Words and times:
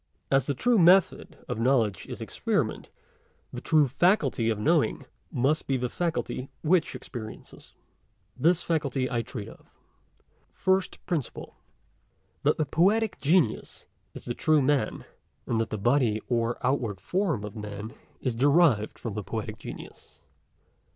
As 0.31 0.47
the 0.47 0.55
true 0.55 0.79
method 0.79 1.37
of 1.47 1.59
knowledge 1.59 2.07
is 2.07 2.21
experiment; 2.21 2.89
the 3.53 3.61
true 3.61 3.87
faculty 3.87 4.49
of 4.49 4.57
knowing 4.57 5.05
must 5.31 5.67
be 5.67 5.77
the 5.77 5.89
faculty 5.89 6.49
which 6.63 6.95
experiences. 6.95 7.75
This 8.35 8.63
faculty 8.63 9.11
I 9.11 9.21
treat 9.21 9.47
of. 9.47 9.69
PRINCIPLE 10.53 10.97
FIRST. 11.05 11.37
That 12.41 12.57
the 12.57 12.65
Poetic 12.65 13.19
Genius 13.19 13.85
is 14.15 14.23
the 14.23 14.33
true 14.33 14.63
Man, 14.63 15.05
and 15.45 15.61
that 15.61 15.69
the 15.69 15.77
body 15.77 16.19
or 16.27 16.57
outward 16.65 16.99
form 16.99 17.43
of 17.43 17.55
Man 17.55 17.93
is 18.21 18.33
derived 18.33 18.97
from 18.97 19.13
the 19.13 19.23
Poetic 19.23 19.59
Genius. 19.59 20.19